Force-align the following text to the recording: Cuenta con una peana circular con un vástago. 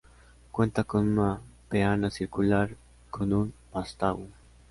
Cuenta 0.51 0.83
con 0.83 1.07
una 1.19 1.39
peana 1.69 2.09
circular 2.09 2.75
con 3.11 3.31
un 3.33 3.53
vástago. 3.71 4.25